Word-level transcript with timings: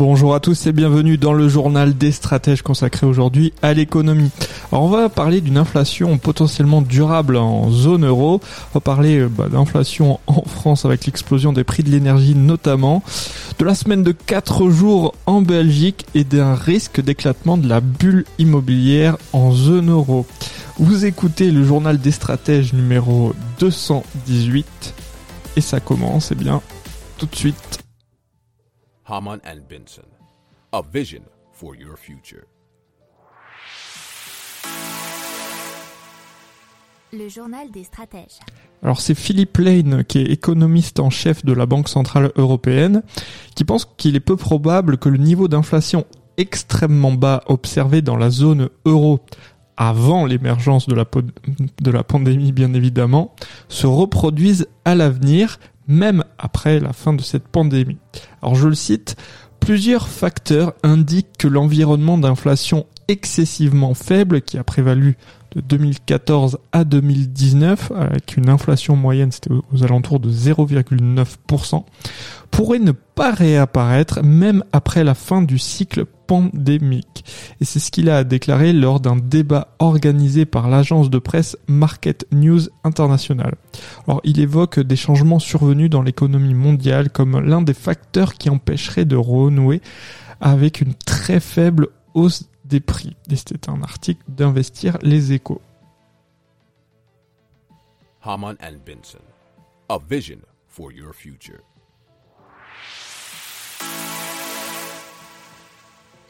Bonjour 0.00 0.34
à 0.34 0.40
tous 0.40 0.66
et 0.66 0.72
bienvenue 0.72 1.18
dans 1.18 1.34
le 1.34 1.46
journal 1.46 1.94
des 1.94 2.10
stratèges 2.10 2.62
consacré 2.62 3.06
aujourd'hui 3.06 3.52
à 3.60 3.74
l'économie. 3.74 4.30
On 4.72 4.88
va 4.88 5.10
parler 5.10 5.42
d'une 5.42 5.58
inflation 5.58 6.16
potentiellement 6.16 6.80
durable 6.80 7.36
en 7.36 7.70
zone 7.70 8.06
euro. 8.06 8.40
On 8.42 8.78
va 8.78 8.80
parler 8.80 9.18
euh, 9.18 9.28
bah, 9.28 9.50
d'inflation 9.50 10.18
en 10.26 10.40
France 10.40 10.86
avec 10.86 11.04
l'explosion 11.04 11.52
des 11.52 11.64
prix 11.64 11.82
de 11.82 11.90
l'énergie 11.90 12.34
notamment, 12.34 13.02
de 13.58 13.64
la 13.66 13.74
semaine 13.74 14.02
de 14.02 14.12
4 14.12 14.70
jours 14.70 15.12
en 15.26 15.42
Belgique 15.42 16.06
et 16.14 16.24
d'un 16.24 16.54
risque 16.54 17.02
d'éclatement 17.02 17.58
de 17.58 17.68
la 17.68 17.82
bulle 17.82 18.24
immobilière 18.38 19.18
en 19.34 19.52
zone 19.52 19.90
euro. 19.90 20.24
Vous 20.78 21.04
écoutez 21.04 21.50
le 21.50 21.62
journal 21.62 22.00
des 22.00 22.12
stratèges 22.12 22.72
numéro 22.72 23.34
218 23.58 24.94
et 25.56 25.60
ça 25.60 25.78
commence 25.78 26.30
eh 26.32 26.36
bien 26.36 26.62
tout 27.18 27.26
de 27.26 27.36
suite. 27.36 27.69
Haman 29.04 29.40
and 29.44 29.62
Benson, 29.68 30.06
a 30.72 30.82
vision 30.82 31.22
for 31.52 31.74
your 31.74 31.96
future. 31.96 32.44
Le 37.12 37.28
journal 37.28 37.70
des 37.72 37.84
stratèges. 37.84 38.38
Alors 38.82 39.00
c'est 39.00 39.14
Philippe 39.14 39.58
Lane, 39.58 40.04
qui 40.04 40.18
est 40.18 40.30
économiste 40.30 41.00
en 41.00 41.10
chef 41.10 41.44
de 41.44 41.52
la 41.52 41.66
Banque 41.66 41.88
Centrale 41.88 42.30
Européenne, 42.36 43.02
qui 43.56 43.64
pense 43.64 43.84
qu'il 43.96 44.14
est 44.14 44.20
peu 44.20 44.36
probable 44.36 44.96
que 44.96 45.08
le 45.08 45.18
niveau 45.18 45.48
d'inflation 45.48 46.06
extrêmement 46.36 47.12
bas 47.12 47.42
observé 47.46 48.02
dans 48.02 48.16
la 48.16 48.30
zone 48.30 48.68
euro 48.84 49.20
avant 49.76 50.26
l'émergence 50.26 50.86
de 50.86 50.94
la, 50.94 51.06
de 51.80 51.90
la 51.90 52.04
pandémie 52.04 52.52
bien 52.52 52.74
évidemment, 52.74 53.34
se 53.68 53.86
reproduise 53.86 54.68
à 54.84 54.94
l'avenir, 54.94 55.58
même 55.88 56.22
après 56.38 56.80
la 56.80 56.92
fin 56.92 57.14
de 57.14 57.22
cette 57.22 57.48
pandémie. 57.48 57.98
Alors 58.42 58.54
je 58.54 58.68
le 58.68 58.74
cite, 58.74 59.16
plusieurs 59.60 60.08
facteurs 60.08 60.72
indiquent 60.82 61.36
que 61.38 61.48
l'environnement 61.48 62.18
d'inflation 62.18 62.86
excessivement 63.08 63.94
faible 63.94 64.40
qui 64.40 64.56
a 64.56 64.64
prévalu 64.64 65.16
de 65.54 65.60
2014 65.60 66.58
à 66.72 66.84
2019, 66.84 67.92
avec 67.96 68.36
une 68.36 68.48
inflation 68.48 68.94
moyenne, 68.94 69.32
c'était 69.32 69.50
aux 69.50 69.82
alentours 69.82 70.20
de 70.20 70.30
0,9%, 70.30 71.84
pourrait 72.50 72.78
ne 72.78 72.92
pas 72.92 73.32
réapparaître 73.32 74.22
même 74.22 74.64
après 74.72 75.02
la 75.02 75.14
fin 75.14 75.42
du 75.42 75.58
cycle 75.58 76.04
pandémique. 76.04 77.24
Et 77.60 77.66
c'est 77.66 77.78
ce 77.78 77.90
qu'il 77.90 78.08
a 78.08 78.24
déclaré 78.24 78.72
lors 78.72 79.00
d'un 79.00 79.16
débat 79.16 79.74
organisé 79.78 80.46
par 80.46 80.68
l'agence 80.68 81.10
de 81.10 81.18
presse 81.18 81.58
Market 81.68 82.26
News 82.32 82.60
International. 82.84 83.54
Alors, 84.06 84.22
il 84.24 84.40
évoque 84.40 84.80
des 84.80 84.96
changements 84.96 85.38
survenus 85.38 85.90
dans 85.90 86.00
l'économie 86.00 86.54
mondiale 86.54 87.10
comme 87.10 87.38
l'un 87.38 87.60
des 87.60 87.74
facteurs 87.74 88.34
qui 88.34 88.48
empêcherait 88.48 89.04
de 89.04 89.16
renouer 89.16 89.82
avec 90.40 90.80
une 90.80 90.94
très 90.94 91.38
faible 91.38 91.88
hausse 92.14 92.48
des 92.64 92.80
prix. 92.80 93.14
Et 93.30 93.36
c'était 93.36 93.68
un 93.68 93.82
article 93.82 94.22
d'Investir 94.28 94.96
les 95.02 95.32
échos. 95.32 95.60
Haman 98.22 98.56
and 98.62 98.78
Benson, 98.86 99.24
a 99.88 99.98
vision 99.98 100.38
for 100.68 100.92
your 100.92 101.14
future. 101.14 101.60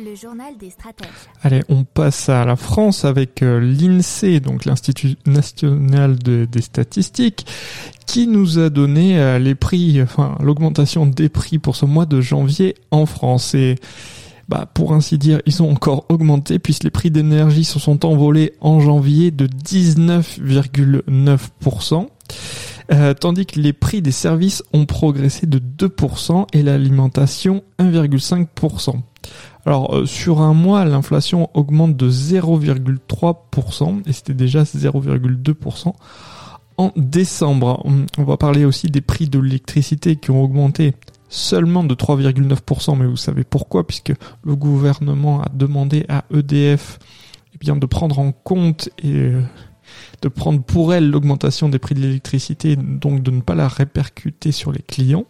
Le 0.03 0.15
journal 0.15 0.57
des 0.59 0.71
stratèges. 0.71 1.11
Allez, 1.43 1.61
on 1.69 1.85
passe 1.85 2.31
à 2.31 2.47
la 2.47 2.57
France 2.57 3.05
avec 3.05 3.43
euh, 3.43 3.61
l'INSEE, 3.61 4.41
donc 4.41 4.65
l'Institut 4.65 5.17
national 5.27 6.19
de- 6.19 6.47
des 6.51 6.63
statistiques, 6.63 7.45
qui 8.07 8.27
nous 8.27 8.59
a 8.59 8.71
donné 8.71 9.21
euh, 9.21 9.39
les 9.39 9.55
prix, 9.55 10.01
enfin 10.03 10.39
l'augmentation 10.41 11.05
des 11.07 11.29
prix 11.29 11.59
pour 11.59 11.77
ce 11.77 11.85
mois 11.85 12.07
de 12.07 12.23
janvier 12.23 12.75
en 12.91 13.05
France. 13.05 13.55
Et 13.55 13.75
bah, 14.49 14.65
pour 14.73 14.95
ainsi 14.95 15.19
dire, 15.19 15.43
ils 15.45 15.63
ont 15.63 15.71
encore 15.71 16.07
augmenté 16.09 16.59
puisque 16.59 16.85
les 16.85 16.91
prix 16.91 17.11
d'énergie 17.11 17.65
se 17.65 17.79
sont 17.79 18.07
envolés 18.07 18.55
en 18.61 18.81
janvier 18.81 19.31
de 19.31 19.47
19,9%. 19.47 22.07
Euh, 22.93 23.15
tandis 23.15 23.47
que 23.47 23.61
les 23.61 23.73
prix 23.73 24.03
des 24.03 24.11
services 24.11 24.65
ont 24.73 24.85
progressé 24.87 25.47
de 25.47 25.61
2% 25.61 26.47
et 26.53 26.65
l'alimentation 26.65 27.63
1,5%. 27.79 28.97
Alors 29.67 29.95
euh, 29.95 30.07
sur 30.07 30.41
un 30.41 30.55
mois, 30.55 30.85
l'inflation 30.85 31.51
augmente 31.55 31.97
de 31.97 32.11
0,3% 32.11 34.03
et 34.07 34.13
c'était 34.13 34.35
déjà 34.35 34.63
0,2% 34.63 35.93
en 36.79 36.93
décembre. 36.97 37.83
On- 38.19 38.25
va 38.25 38.37
parler 38.37 38.65
aussi 38.65 38.89
des 38.89 39.01
prix 39.01 39.29
de 39.29 39.39
l'électricité 39.39 40.17
qui 40.17 40.31
ont 40.31 40.43
augmenté 40.43 40.95
seulement 41.29 41.85
de 41.85 41.95
3,9%, 41.95 42.97
mais 42.97 43.07
vous 43.07 43.17
savez 43.17 43.45
pourquoi 43.45 43.87
Puisque 43.87 44.13
le 44.45 44.57
gouvernement 44.57 45.43
a 45.43 45.49
demandé 45.53 46.07
à 46.09 46.25
EDF 46.35 46.99
eh 47.55 47.59
bien, 47.59 47.77
de 47.77 47.87
prendre 47.87 48.19
en 48.19 48.33
compte 48.33 48.89
et 49.03 49.13
euh, 49.13 49.43
de 50.23 50.29
prendre 50.29 50.63
pour 50.63 50.95
elle 50.95 51.11
l'augmentation 51.11 51.69
des 51.69 51.79
prix 51.79 51.95
de 51.95 52.01
l'électricité, 52.01 52.75
donc 52.77 53.23
de 53.23 53.31
ne 53.31 53.41
pas 53.41 53.55
la 53.55 53.69
répercuter 53.69 54.51
sur 54.53 54.73
les 54.73 54.83
clients. 54.83 55.27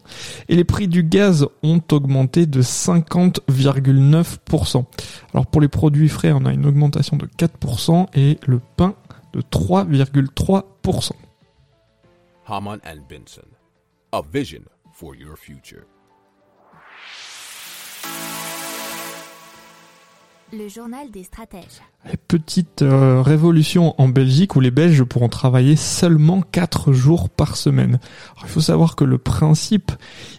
Et 0.49 0.57
les 0.57 0.65
prix 0.65 0.89
du 0.89 1.03
gaz 1.03 1.47
ont 1.63 1.83
augmenté 1.93 2.47
de 2.47 2.63
50,9%. 2.63 4.85
Alors 5.33 5.47
pour 5.47 5.61
les 5.61 5.69
produits 5.69 6.09
frais, 6.09 6.33
on 6.33 6.47
a 6.47 6.53
une 6.53 6.67
augmentation 6.67 7.17
de 7.17 7.27
4% 7.27 8.07
et 8.15 8.39
le 8.47 8.61
pain 8.77 8.95
de 9.33 9.43
3,3%. 9.43 11.13
Haman 12.47 12.81
and 12.85 13.03
Benson, 13.09 13.47
a 14.13 14.23
vision 14.23 14.63
for 14.93 15.15
your 15.15 15.37
future. 15.37 15.85
Le 20.53 20.69
journal 20.69 21.11
des 21.13 21.23
stratèges. 21.23 21.81
Et 22.13 22.17
Petite 22.17 22.83
euh, 22.83 23.23
révolution 23.23 23.95
en 23.99 24.09
Belgique 24.09 24.57
où 24.57 24.61
les 24.61 24.71
Belges 24.71 25.05
pourront 25.05 25.29
travailler 25.29 25.77
seulement 25.77 26.43
4 26.43 26.93
jours 26.93 27.29
par 27.29 27.57
semaine. 27.57 28.01
Il 28.43 28.49
faut 28.49 28.61
savoir 28.61 28.97
que 28.97 29.05
le 29.05 29.19
principe, 29.19 29.93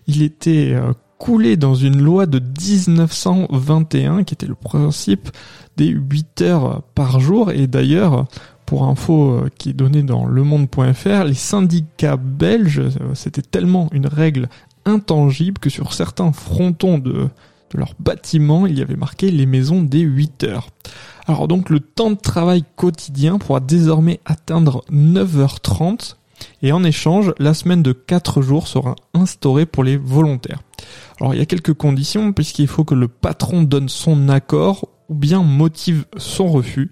il 0.07 0.22
était 0.22 0.73
euh, 0.73 0.94
coulé 1.17 1.55
dans 1.55 1.75
une 1.75 2.01
loi 2.01 2.25
de 2.25 2.39
1921 2.39 4.23
qui 4.23 4.33
était 4.33 4.47
le 4.47 4.55
principe 4.55 5.29
des 5.77 5.88
8 5.88 6.41
heures 6.41 6.81
par 6.95 7.19
jour 7.19 7.51
et 7.51 7.67
d'ailleurs 7.67 8.25
pour 8.72 8.85
info 8.85 9.31
euh, 9.31 9.49
qui 9.57 9.72
est 9.72 9.73
donnée 9.73 10.01
dans 10.01 10.25
lemonde.fr, 10.25 11.25
les 11.25 11.33
syndicats 11.33 12.16
belges, 12.16 12.79
euh, 12.79 13.13
c'était 13.16 13.41
tellement 13.41 13.89
une 13.91 14.07
règle 14.07 14.47
intangible 14.85 15.59
que 15.59 15.69
sur 15.69 15.93
certains 15.93 16.31
frontons 16.31 16.97
de, 16.97 17.28
de 17.74 17.80
leur 17.80 17.94
bâtiment, 18.00 18.66
il 18.66 18.78
y 18.78 18.82
avait 18.82 18.96
marqué 18.96 19.32
les 19.32 19.46
maisons 19.46 19.82
des 19.82 20.02
8 20.02 20.44
heures. 20.44 20.70
Alors 21.28 21.48
donc 21.48 21.70
le 21.70 21.80
temps 21.80 22.12
de 22.12 22.16
travail 22.16 22.64
quotidien 22.76 23.38
pourra 23.38 23.59
désormais 23.59 24.20
atteindre 24.26 24.84
9h30 24.92 26.16
et 26.64 26.72
en 26.72 26.84
échange, 26.84 27.34
la 27.38 27.54
semaine 27.54 27.84
de 27.84 27.92
4 27.92 28.42
jours 28.42 28.68
sera 28.68 28.96
instaurée 29.14 29.66
pour 29.66 29.84
les 29.84 29.98
volontaires. 29.98 30.62
Alors 31.20 31.34
il 31.34 31.38
y 31.38 31.42
a 31.42 31.46
quelques 31.46 31.74
conditions 31.74 32.34
puisqu'il 32.34 32.68
faut 32.68 32.84
que 32.84 32.96
le 32.96 33.08
patron 33.08 33.64
donne 33.64 33.90
son 33.90 34.29
accord 34.29 34.90
ou 35.09 35.16
bien 35.16 35.44
motive 35.44 36.06
son 36.17 36.47
refus. 36.47 36.91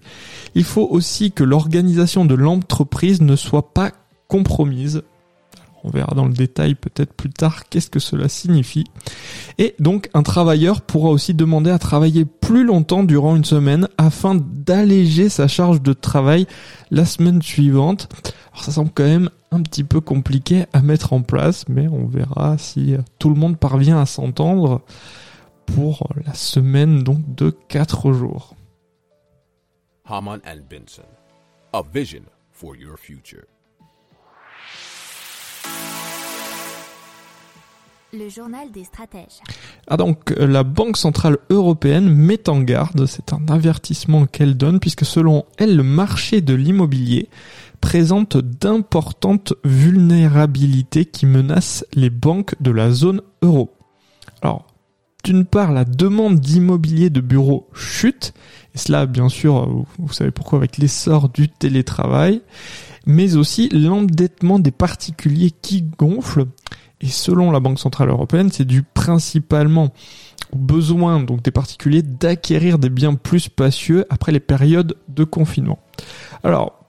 Il 0.54 0.64
faut 0.64 0.86
aussi 0.90 1.32
que 1.32 1.44
l'organisation 1.44 2.24
de 2.24 2.34
l'entreprise 2.34 3.22
ne 3.22 3.34
soit 3.34 3.72
pas 3.72 3.92
compromise. 4.28 5.02
On 5.84 5.90
verra 5.90 6.14
dans 6.14 6.26
le 6.26 6.32
détail 6.32 6.74
peut-être 6.74 7.12
plus 7.14 7.30
tard 7.30 7.68
qu'est-ce 7.68 7.90
que 7.90 8.00
cela 8.00 8.28
signifie. 8.28 8.84
Et 9.58 9.74
donc 9.78 10.10
un 10.14 10.22
travailleur 10.22 10.82
pourra 10.82 11.10
aussi 11.10 11.34
demander 11.34 11.70
à 11.70 11.78
travailler 11.78 12.24
plus 12.24 12.64
longtemps 12.64 13.02
durant 13.02 13.36
une 13.36 13.44
semaine 13.44 13.88
afin 13.98 14.34
d'alléger 14.34 15.28
sa 15.28 15.48
charge 15.48 15.80
de 15.82 15.92
travail 15.92 16.46
la 16.90 17.04
semaine 17.04 17.42
suivante. 17.42 18.08
Alors 18.52 18.64
ça 18.64 18.72
semble 18.72 18.90
quand 18.94 19.04
même 19.04 19.30
un 19.50 19.62
petit 19.62 19.84
peu 19.84 20.00
compliqué 20.00 20.66
à 20.72 20.82
mettre 20.82 21.12
en 21.12 21.22
place, 21.22 21.68
mais 21.68 21.88
on 21.88 22.06
verra 22.06 22.58
si 22.58 22.94
tout 23.18 23.28
le 23.28 23.34
monde 23.34 23.56
parvient 23.56 24.00
à 24.00 24.06
s'entendre 24.06 24.82
pour 25.66 26.08
la 26.26 26.34
semaine 26.34 27.02
donc 27.02 27.34
de 27.34 27.50
4 27.68 28.12
jours. 28.12 28.54
Haman 30.04 30.40
and 30.44 30.62
Benson, 30.68 31.02
a 31.72 31.82
vision 31.82 32.22
for 32.50 32.74
your 32.76 32.98
future. 32.98 33.46
Le 38.12 38.28
journal 38.28 38.72
des 38.72 38.82
stratèges. 38.82 39.40
Ah 39.86 39.96
donc 39.96 40.32
euh, 40.32 40.44
la 40.44 40.64
Banque 40.64 40.96
Centrale 40.96 41.38
Européenne 41.48 42.08
met 42.08 42.48
en 42.48 42.60
garde, 42.60 43.06
c'est 43.06 43.32
un 43.32 43.46
avertissement 43.48 44.26
qu'elle 44.26 44.56
donne 44.56 44.80
puisque 44.80 45.04
selon 45.04 45.44
elle 45.58 45.76
le 45.76 45.84
marché 45.84 46.40
de 46.40 46.52
l'immobilier 46.52 47.28
présente 47.80 48.36
d'importantes 48.36 49.54
vulnérabilités 49.62 51.04
qui 51.04 51.24
menacent 51.24 51.84
les 51.94 52.10
banques 52.10 52.60
de 52.60 52.72
la 52.72 52.90
zone 52.90 53.22
euro. 53.42 53.70
Alors, 54.42 54.66
d'une 55.22 55.44
part, 55.44 55.70
la 55.70 55.84
demande 55.84 56.40
d'immobilier 56.40 57.10
de 57.10 57.20
bureaux 57.20 57.68
chute, 57.74 58.34
et 58.74 58.78
cela 58.78 59.06
bien 59.06 59.28
sûr, 59.28 59.84
vous 59.98 60.12
savez 60.12 60.30
pourquoi, 60.30 60.58
avec 60.58 60.78
l'essor 60.78 61.28
du 61.28 61.48
télétravail, 61.48 62.42
mais 63.06 63.36
aussi 63.36 63.68
l'endettement 63.68 64.58
des 64.58 64.70
particuliers 64.70 65.50
qui 65.50 65.82
gonfle, 65.82 66.46
et 67.00 67.08
selon 67.08 67.50
la 67.50 67.60
Banque 67.60 67.78
Centrale 67.78 68.10
Européenne, 68.10 68.50
c'est 68.52 68.64
dû 68.64 68.82
principalement 68.82 69.92
au 70.52 70.56
besoin 70.56 71.20
donc 71.20 71.42
des 71.42 71.50
particuliers 71.50 72.02
d'acquérir 72.02 72.78
des 72.78 72.90
biens 72.90 73.14
plus 73.14 73.40
spacieux 73.40 74.04
après 74.10 74.32
les 74.32 74.40
périodes 74.40 74.96
de 75.08 75.24
confinement. 75.24 75.78
Alors, 76.42 76.80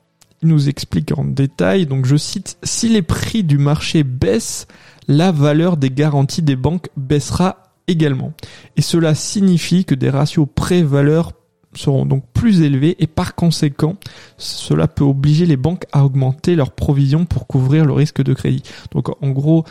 il 0.42 0.50
nous 0.50 0.70
explique 0.70 1.18
en 1.18 1.24
détail, 1.24 1.86
donc 1.86 2.06
je 2.06 2.16
cite, 2.16 2.58
si 2.64 2.90
les 2.90 3.04
prix 3.04 3.44
du 3.44 3.58
marché 3.58 4.04
baissent, 4.04 4.68
la 5.08 5.32
valeur 5.32 5.78
des 5.78 5.92
garanties 5.92 6.42
des 6.42 6.56
banques 6.56 6.90
baissera 6.98 7.64
également. 7.88 8.34
Et 8.76 8.82
cela 8.82 9.14
signifie 9.14 9.86
que 9.86 9.96
des 9.96 10.10
ratios 10.10 10.48
prêt-valeur 10.54 11.34
seront 11.74 12.06
donc 12.06 12.26
plus 12.34 12.62
élevés 12.62 12.96
et 13.00 13.08
par 13.08 13.36
conséquent, 13.36 13.96
cela 14.38 14.88
peut 14.88 15.04
obliger 15.04 15.46
les 15.46 15.58
banques 15.58 15.86
à 15.92 16.06
augmenter 16.06 16.56
leurs 16.56 16.72
provisions 16.72 17.26
pour 17.26 17.48
couvrir 17.48 17.86
le 17.86 17.94
risque 17.94 18.22
de 18.22 18.34
crédit. 18.34 18.64
Donc 18.92 19.10
en 19.24 19.30
gros, 19.30 19.64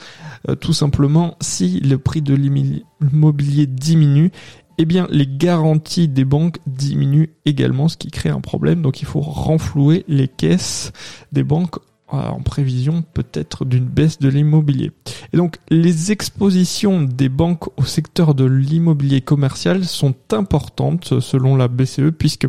euh, 0.49 0.55
tout 0.55 0.73
simplement, 0.73 1.37
si 1.41 1.81
le 1.81 1.99
prix 1.99 2.23
de 2.23 2.35
l'immobilier 2.35 3.67
diminue, 3.67 4.31
eh 4.79 4.87
bien 4.87 5.07
les 5.11 5.27
garanties 5.27 6.09
des 6.09 6.25
banques 6.25 6.59
diminuent 6.67 7.29
également, 7.45 7.89
ce 7.89 7.97
qui 7.97 8.11
crée 8.11 8.31
un 8.31 8.41
problème. 8.41 8.81
Donc 8.81 9.03
il 9.03 9.07
faut 9.07 9.21
renflouer 9.21 10.05
les 10.09 10.29
caisses 10.29 10.93
des 11.33 11.45
banques 11.45 11.77
en 12.13 12.41
prévision 12.41 13.03
peut-être 13.15 13.65
d'une 13.65 13.85
baisse 13.85 14.19
de 14.19 14.29
l'immobilier. 14.29 14.93
Et 15.33 15.37
donc 15.37 15.57
les 15.69 16.13
expositions 16.13 17.03
des 17.03 17.29
banques 17.29 17.69
au 17.79 17.85
secteur 17.85 18.35
de 18.35 18.45
l'immobilier 18.45 19.21
commercial 19.21 19.85
sont 19.85 20.15
importantes 20.33 21.21
selon 21.21 21.57
la 21.57 21.69
BCE 21.69 22.11
puisque 22.17 22.47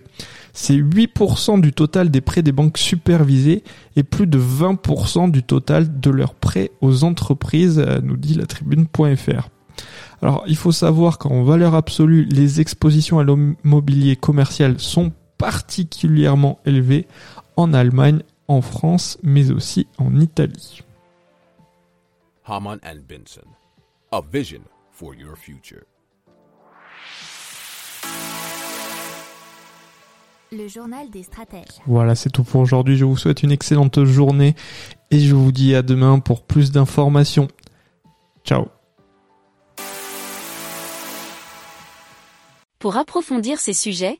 c'est 0.53 0.75
8% 0.75 1.61
du 1.61 1.73
total 1.73 2.09
des 2.09 2.21
prêts 2.21 2.41
des 2.41 2.51
banques 2.51 2.77
supervisées 2.77 3.63
et 3.95 4.03
plus 4.03 4.27
de 4.27 4.39
20% 4.39 5.31
du 5.31 5.43
total 5.43 5.99
de 5.99 6.09
leurs 6.09 6.35
prêts 6.35 6.71
aux 6.81 7.03
entreprises, 7.03 7.79
euh, 7.79 7.99
nous 8.03 8.17
dit 8.17 8.33
la 8.33 8.45
tribune.fr. 8.45 9.49
Alors 10.21 10.43
il 10.47 10.55
faut 10.55 10.71
savoir 10.71 11.17
qu'en 11.17 11.43
valeur 11.43 11.75
absolue, 11.75 12.25
les 12.25 12.61
expositions 12.61 13.19
à 13.19 13.23
l'immobilier 13.23 14.15
commercial 14.15 14.79
sont 14.79 15.11
particulièrement 15.37 16.59
élevées 16.65 17.07
en 17.55 17.73
Allemagne, 17.73 18.21
en 18.51 18.61
France, 18.61 19.17
mais 19.23 19.49
aussi 19.51 19.87
en 19.97 20.19
Italie. 20.19 20.81
Haman 22.45 22.79
and 22.83 22.99
Benson. 23.07 23.47
A 24.11 24.21
vision 24.21 24.61
for 24.91 25.15
your 25.15 25.37
future. 25.37 25.83
Le 30.51 30.67
journal 30.67 31.09
des 31.09 31.23
stratèges. 31.23 31.79
Voilà, 31.85 32.13
c'est 32.13 32.29
tout 32.29 32.43
pour 32.43 32.59
aujourd'hui. 32.59 32.97
Je 32.97 33.05
vous 33.05 33.15
souhaite 33.15 33.41
une 33.41 33.53
excellente 33.53 34.03
journée 34.03 34.53
et 35.09 35.19
je 35.19 35.33
vous 35.33 35.53
dis 35.53 35.73
à 35.75 35.81
demain 35.81 36.19
pour 36.19 36.41
plus 36.43 36.71
d'informations. 36.71 37.47
Ciao. 38.43 38.65
Pour 42.79 42.97
approfondir 42.97 43.59
ces 43.59 43.73
sujets, 43.73 44.19